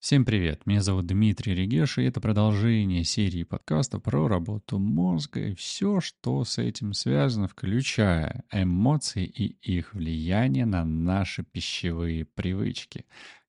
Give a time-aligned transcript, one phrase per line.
[0.00, 5.54] Всем привет, меня зовут Дмитрий Регеш, и это продолжение серии подкастов про работу мозга и
[5.54, 13.04] все, что с этим связано, включая эмоции и их влияние на наши пищевые привычки.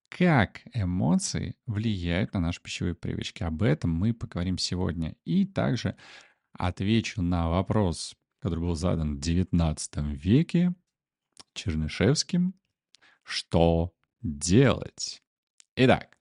[0.10, 3.44] Как эмоции влияют на наши пищевые привычки?
[3.44, 5.16] Об этом мы поговорим сегодня.
[5.24, 5.96] И также
[6.52, 9.78] отвечу на вопрос, который был задан в XIX
[10.16, 10.76] веке
[11.54, 12.56] Чернышевским.
[13.24, 15.24] Что делать?
[15.78, 16.18] Итак,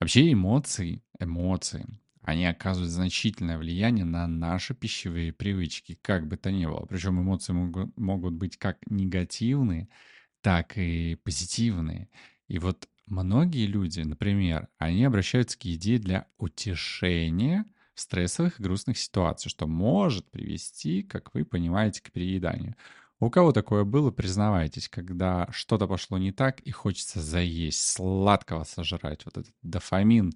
[0.00, 1.86] Вообще эмоции, эмоции,
[2.22, 6.84] они оказывают значительное влияние на наши пищевые привычки, как бы то ни было.
[6.86, 9.88] Причем эмоции могут, могут быть как негативные,
[10.40, 12.08] так и позитивные.
[12.48, 18.98] И вот многие люди, например, они обращаются к еде для утешения в стрессовых и грустных
[18.98, 22.76] ситуациях, что может привести, как вы понимаете, к перееданию.
[23.20, 29.24] У кого такое было, признавайтесь, когда что-то пошло не так и хочется заесть, сладкого сожрать,
[29.24, 30.32] вот этот дофамин,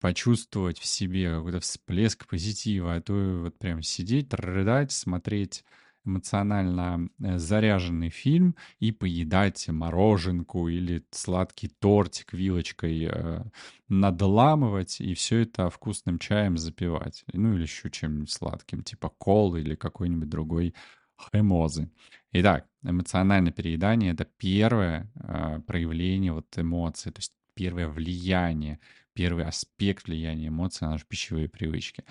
[0.00, 5.64] почувствовать в себе какой-то всплеск позитива, а то вот прям сидеть, рыдать, смотреть
[6.04, 13.44] эмоционально э, заряженный фильм и поедать мороженку или сладкий тортик вилочкой э,
[13.88, 17.24] надламывать и все это вкусным чаем запивать.
[17.32, 20.74] Ну или еще чем-нибудь сладким, типа колы или какой-нибудь другой
[21.18, 21.90] хемозы.
[22.32, 28.78] Итак, эмоциональное переедание— это первое э, проявление вот эмоций, то есть первое влияние,
[29.14, 32.04] первый аспект влияния эмоций на наши пищевые привычки.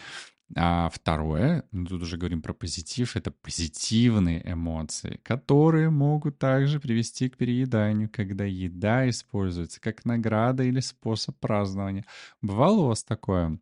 [0.55, 7.29] А второе, ну, тут уже говорим про позитив, это позитивные эмоции, которые могут также привести
[7.29, 12.05] к перееданию, когда еда используется как награда или способ празднования.
[12.41, 13.59] Бывало у вас такое?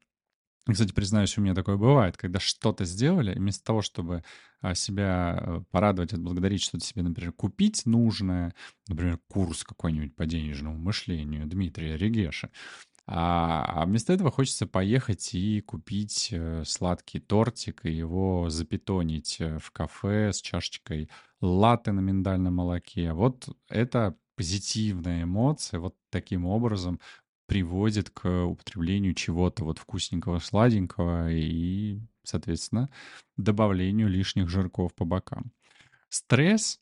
[0.72, 4.24] Кстати, признаюсь, у меня такое бывает, когда что-то сделали, вместо того, чтобы
[4.62, 8.56] а, себя э, порадовать, отблагодарить, что-то себе, например, купить нужное,
[8.88, 12.50] например, курс какой-нибудь по денежному мышлению Дмитрия Регеша,
[13.08, 19.70] а, вместо этого хочется поехать и купить э, сладкий тортик и его запитонить э, в
[19.70, 21.10] кафе с чашечкой
[21.40, 23.14] латте на миндальном молоке.
[23.14, 27.00] Вот это позитивная эмоция, вот таким образом
[27.48, 32.90] приводит к употреблению чего-то вот вкусненького, сладенького и, соответственно,
[33.38, 35.52] добавлению лишних жирков по бокам.
[36.10, 36.80] Стресс,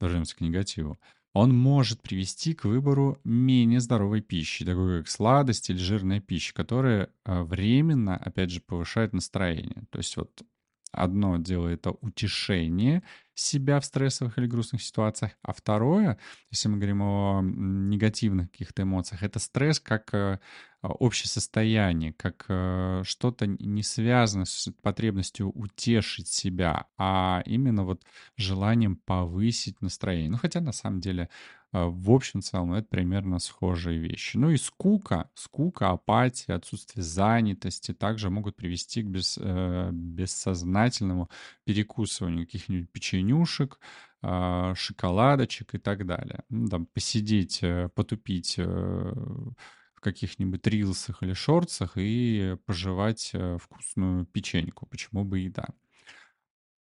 [0.00, 0.98] вернемся к негативу,
[1.32, 7.10] он может привести к выбору менее здоровой пищи, такой как сладость или жирная пища, которая
[7.24, 9.84] а, временно, опять же, повышает настроение.
[9.90, 10.42] То есть вот
[10.90, 13.04] одно дело это утешение
[13.40, 16.18] себя в стрессовых или грустных ситуациях, а второе,
[16.50, 20.38] если мы говорим о негативных каких-то эмоциях, это стресс как э,
[20.82, 28.02] общее состояние, как э, что-то не связано с потребностью утешить себя, а именно вот
[28.36, 30.30] желанием повысить настроение.
[30.30, 31.28] Ну, хотя на самом деле
[31.72, 34.36] в общем целом это примерно схожие вещи.
[34.36, 41.30] Ну и скука, скука, апатия, отсутствие занятости также могут привести к без, э, бессознательному
[41.64, 43.78] перекусыванию каких-нибудь печенюшек,
[44.22, 46.42] э, шоколадочек и так далее.
[46.48, 54.26] Ну, там посидеть, э, потупить э, в каких-нибудь рилсах или шорцах и пожевать э, вкусную
[54.26, 54.86] печеньку.
[54.86, 55.68] Почему бы и да.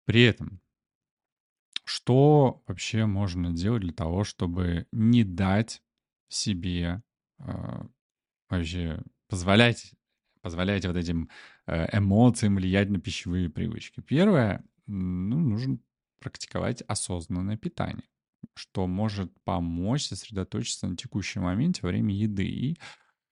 [0.06, 0.60] При этом,
[1.86, 5.82] что вообще можно делать для того, чтобы не дать
[6.30, 7.02] себе
[7.40, 7.84] э,
[8.50, 9.94] вообще позволять,
[10.42, 11.30] позволять вот этим
[11.68, 14.02] э, эмоциям влиять на пищевые привычки?
[14.02, 15.78] Первое, ну, нужно
[16.20, 18.08] практиковать осознанное питание
[18.56, 22.46] что может помочь сосредоточиться на текущем моменте во время еды.
[22.46, 22.78] И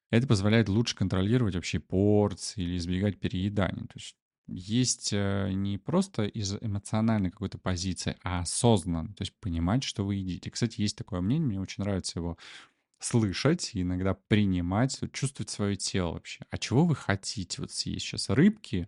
[0.10, 3.86] это позволяет лучше контролировать вообще порции или избегать переедания.
[3.86, 4.16] То есть
[4.52, 10.16] есть э, не просто из эмоциональной какой-то позиции, а осознанно, то есть понимать, что вы
[10.16, 10.52] едите.
[10.52, 12.38] Кстати, есть такое мнение, мне очень нравится его
[13.00, 16.46] слышать иногда принимать, чувствовать свое тело вообще.
[16.50, 18.30] А чего вы хотите вот съесть сейчас?
[18.30, 18.88] Рыбки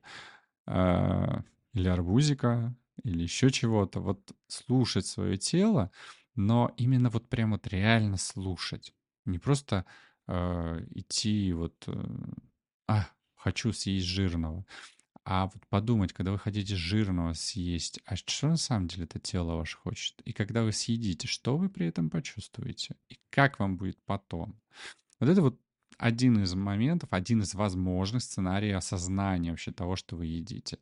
[0.67, 1.41] э,
[1.73, 3.99] или арбузика или еще чего-то?
[3.99, 5.91] Вот слушать свое тело,
[6.35, 8.93] но именно вот прям вот реально слушать.
[9.25, 9.85] Не просто
[10.27, 12.03] э, идти вот, э,
[12.87, 14.65] а, хочу съесть жирного.
[15.25, 19.55] А вот подумать, когда вы хотите жирного съесть, а что на самом деле это тело
[19.55, 20.21] ваше хочет?
[20.25, 22.97] И когда вы съедите, что вы при этом почувствуете?
[23.07, 24.59] И как вам будет потом?
[25.19, 25.59] Вот это вот
[25.97, 30.79] один из моментов, один из возможных сценариев осознания вообще того, что вы едите.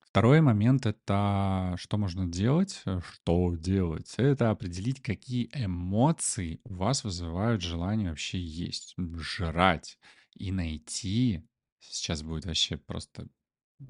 [0.00, 2.82] Второй момент— это что можно делать?
[2.84, 4.14] Э, что делать?
[4.16, 9.98] Это определить, какие эмоции у вас вызывают желание вообще есть, жрать.
[10.34, 11.44] И найти,
[11.80, 13.28] сейчас будет вообще просто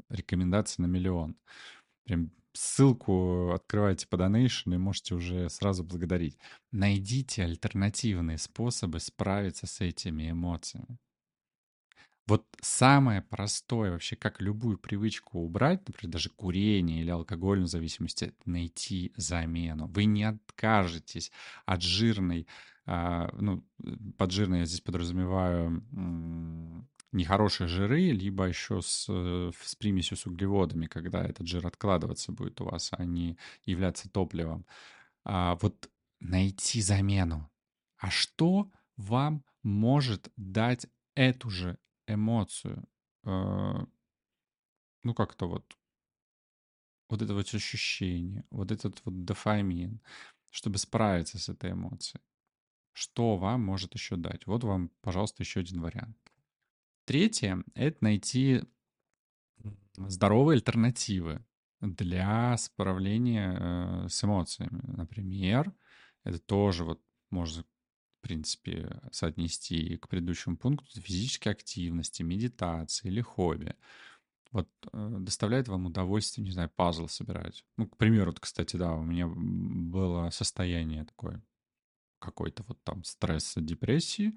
[0.09, 1.37] рекомендация на миллион,
[2.05, 6.39] прям ссылку открывайте по donation и можете уже сразу благодарить.
[6.73, 10.99] Найдите альтернативные способы справиться с этими эмоциями.
[12.27, 18.37] Вот самое простое вообще, как любую привычку убрать, например, даже курение или алкогольную зависимость, это
[18.45, 19.89] найти замену.
[19.89, 21.33] Вы не откажетесь
[21.67, 22.47] от жирной,
[22.87, 23.65] а, ну,
[24.17, 25.83] под жирной я здесь подразумеваю
[27.12, 32.61] нехорошие жиры, либо еще с, э, с примесью с углеводами, когда этот жир откладываться будет
[32.61, 34.67] у вас, а не являться топливом.
[35.25, 35.91] А вот
[36.21, 37.51] найти замену.
[37.99, 42.85] А что вам может дать эту же эмоцию?
[43.25, 43.85] Э,
[45.03, 45.77] ну, как-то вот
[47.11, 50.01] вот это вот ощущение, вот этот вот дофамин,
[50.51, 52.23] чтобы справиться с этой эмоцией.
[52.93, 54.47] Что вам может еще дать?
[54.47, 56.30] Вот вам, пожалуйста, еще один вариант.
[57.05, 58.62] Третье— это найти
[59.97, 61.44] здоровые альтернативы
[61.81, 64.82] для справления э, с эмоциями.
[64.97, 65.73] Например,
[66.25, 67.00] это тоже вот
[67.31, 73.75] можно, в принципе, соотнести к предыдущему пункту физической активности, медитации или хобби.
[74.52, 77.64] Вот э, доставляет вам удовольствие, не знаю, пазл собирать.
[77.76, 81.43] Ну, к примеру, вот, кстати, да, у меня было состояние такое,
[82.19, 84.37] какой-то вот там стресс, депрессии,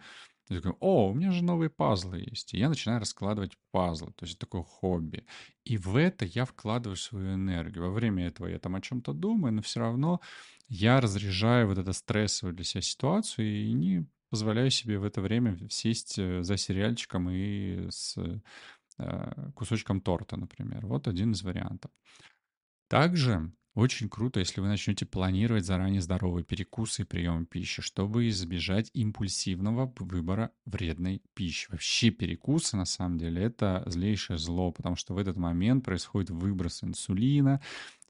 [0.49, 2.53] я такой, о, у меня же новые пазлы есть.
[2.53, 4.11] И я начинаю раскладывать пазлы.
[4.13, 5.25] То есть такое хобби.
[5.63, 7.85] И в это я вкладываю свою энергию.
[7.85, 10.19] Во время этого я там о чем-то думаю, но все равно
[10.67, 15.57] я разряжаю вот эту стрессовую для себя ситуацию и не позволяю себе в это время
[15.69, 18.17] сесть э, за сериальчиком и с
[18.97, 20.85] э, кусочком торта, например.
[20.85, 21.91] Вот один из вариантов.
[22.89, 28.91] Также очень круто, если вы начнете планировать заранее здоровые перекусы и прием пищи, чтобы избежать
[28.93, 31.67] импульсивного выбора вредной пищи.
[31.71, 36.83] Вообще перекусы, на самом деле, это злейшее зло, потому что в этот момент происходит выброс
[36.83, 37.61] инсулина,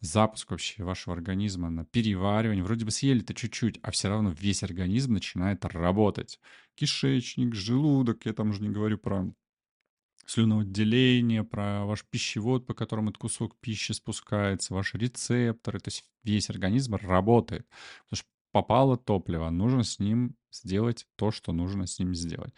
[0.02, 2.64] запуск вообще вашего организма на переваривание.
[2.64, 6.40] Вроде бы съели-то чуть-чуть, а все равно весь организм начинает работать.
[6.76, 9.34] Кишечник, желудок, я там уже не говорю про
[10.26, 16.50] слюноотделение, про ваш пищевод, по которому этот кусок пищи спускается, ваши рецепторы, то есть весь
[16.50, 17.68] организм работает.
[18.06, 22.54] Потому что попало топливо, нужно с ним сделать то, что нужно с ним сделать.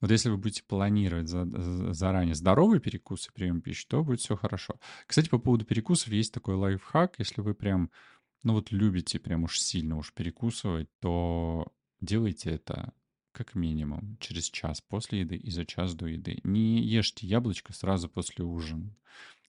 [0.00, 4.20] Вот если вы будете планировать за, за, заранее здоровый перекус и прием пищи, то будет
[4.20, 4.78] все хорошо.
[5.06, 7.18] Кстати, по поводу перекусов есть такой лайфхак.
[7.18, 7.90] Если вы прям,
[8.44, 11.66] ну вот любите прям уж сильно уж перекусывать, то
[12.00, 12.92] делайте это
[13.38, 16.40] как минимум через час после еды и за час до еды.
[16.42, 18.92] Не ешьте яблочко сразу после ужина.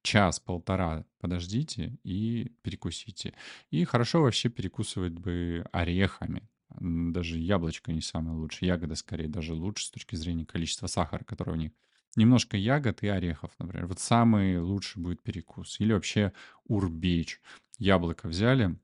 [0.03, 3.33] Час-полтора подождите и перекусите.
[3.71, 6.47] И хорошо вообще перекусывать бы орехами.
[6.79, 8.67] Даже яблочко не самое лучшее.
[8.67, 11.71] Ягода скорее даже лучше с точки зрения количества сахара, которого в них.
[12.15, 13.87] Немножко ягод и орехов, например.
[13.87, 15.79] Вот самый лучший будет перекус.
[15.79, 16.31] Или вообще
[16.65, 17.41] урбеч.
[17.79, 18.77] Яблоко взяли,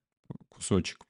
[0.50, 1.06] кусочек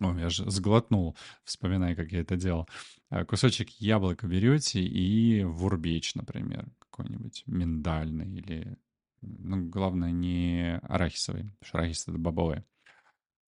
[0.00, 2.68] Ой, я же сглотнул, вспоминая, как я это делал.
[3.10, 8.76] А, кусочек яблока берете и в урбеч, например, какой-нибудь миндальный или,
[9.20, 12.66] ну, главное, не арахисовый, потому что арахис— это бобовое.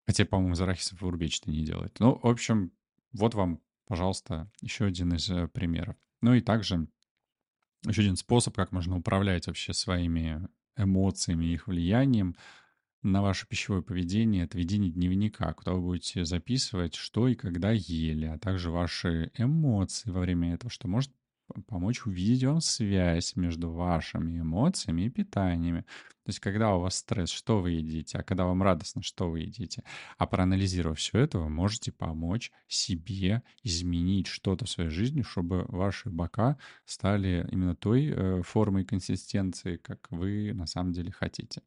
[0.06, 1.98] Хотя, по-моему, из арахисов урбеч-то не делает.
[1.98, 2.72] Ну, в общем,
[3.12, 5.96] вот вам, пожалуйста, еще один из э, примеров.
[6.20, 6.88] Ну и также
[7.86, 10.46] еще один способ, как можно управлять вообще своими
[10.76, 12.36] эмоциями их влиянием—
[13.04, 18.26] на ваше пищевое поведение это ведение дневника, куда вы будете записывать, что и когда ели,
[18.26, 21.12] а также ваши эмоции во время этого, что может
[21.66, 25.82] помочь увидеть вам связь между вашими эмоциями и питаниями.
[26.24, 29.40] То есть, когда у вас стресс, что вы едите, а когда вам радостно, что вы
[29.40, 29.84] едите.
[30.16, 36.08] А проанализировав все это, вы можете помочь себе изменить что-то в своей жизни, чтобы ваши
[36.08, 36.56] бока
[36.86, 41.60] стали именно той э, формой консистенции, как вы на самом деле хотите.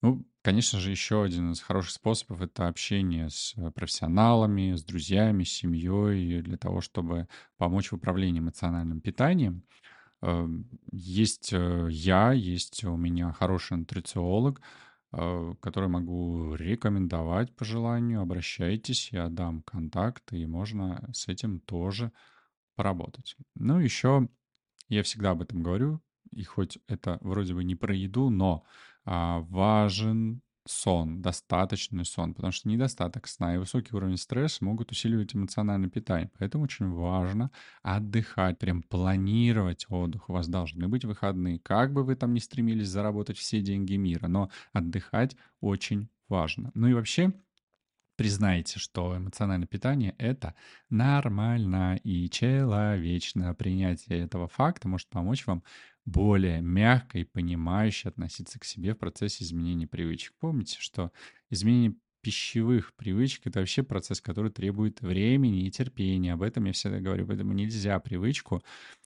[0.00, 5.44] Ну, конечно же, еще один из хороших способов— это общение с э, профессионалами, с друзьями,
[5.44, 9.64] с семьей для того, чтобы помочь в управлении эмоциональным питанием.
[10.22, 14.60] Эм, есть э, я, есть у меня хороший нутрициолог,
[15.12, 18.20] э, который могу рекомендовать по желанию.
[18.20, 22.12] Обращайтесь, я дам контакт, и можно с этим тоже
[22.76, 23.36] поработать.
[23.54, 24.28] Ну, еще
[24.88, 28.64] я всегда об этом говорю, и хоть это вроде бы не про еду, но
[29.04, 35.88] важен сон, достаточный сон, потому что недостаток сна и высокий уровень стресса могут усиливать эмоциональное
[35.88, 36.30] питание.
[36.38, 37.50] Поэтому очень важно
[37.82, 40.28] отдыхать, прям планировать отдых.
[40.28, 41.58] У вас должны быть выходные.
[41.58, 46.70] Как бы вы там ни стремились заработать все деньги мира, но отдыхать очень важно.
[46.74, 47.32] Ну и вообще,
[48.16, 50.54] Признайте, что эмоциональное питание— это
[50.90, 53.54] нормально и человечно.
[53.54, 55.62] Принятие этого факта может помочь вам
[56.04, 60.34] более мягко и понимающе относиться к себе в процессе изменения привычек.
[60.38, 61.10] Помните, что
[61.48, 66.34] изменение пищевых привычек— это вообще процесс, который требует времени и терпения.
[66.34, 67.26] Об этом я всегда говорю.
[67.26, 68.62] Поэтому нельзя привычку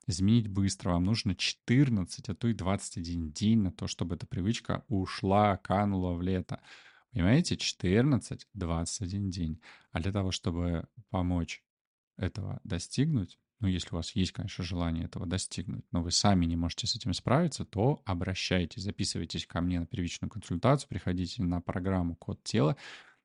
[0.07, 0.91] изменить быстро.
[0.91, 6.13] Вам нужно 14, а то и 21 день на то, чтобы эта привычка ушла, канула
[6.13, 6.61] в лето.
[7.17, 9.63] Понимаете, 14, 21 день.
[9.91, 11.65] А для того, чтобы помочь
[12.19, 16.57] этого достигнуть, ну, если у вас есть, конечно, желание этого достигнуть, но вы сами не
[16.57, 22.17] можете с этим справиться, то обращайтесь, записывайтесь ко мне на первичную консультацию, приходите на программу
[22.17, 22.77] «Код тела»,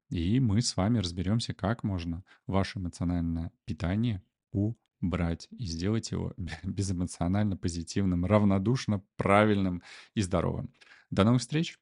[0.09, 6.33] и мы с вами разберемся, как можно ваше эмоциональное питание убрать и сделать его
[6.63, 9.83] безэмоционально позитивным, равнодушно правильным
[10.13, 10.73] и здоровым.
[11.09, 11.77] До новых встреч!